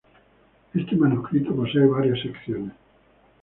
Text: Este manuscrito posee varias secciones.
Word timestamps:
Este 0.73 0.95
manuscrito 0.95 1.55
posee 1.55 1.85
varias 1.85 2.19
secciones. 2.23 2.71